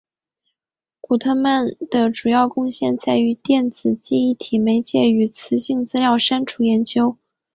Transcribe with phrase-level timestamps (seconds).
[0.99, 7.17] 古特曼的主要贡献在于电子记忆体媒介与磁性资料删除研究。